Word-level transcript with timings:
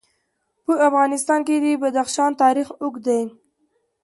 په 0.65 0.73
افغانستان 0.87 1.39
کې 1.47 1.55
د 1.63 1.65
بدخشان 1.83 2.31
تاریخ 2.43 2.67
اوږد 2.81 3.01
دی. 3.07 3.21